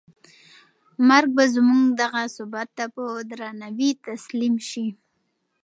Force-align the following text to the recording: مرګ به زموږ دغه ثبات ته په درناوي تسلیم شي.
مرګ 1.07 1.29
به 1.37 1.45
زموږ 1.55 1.83
دغه 2.01 2.21
ثبات 2.35 2.69
ته 2.77 2.85
په 2.95 3.03
درناوي 3.29 3.91
تسلیم 4.05 4.55
شي. 4.69 4.87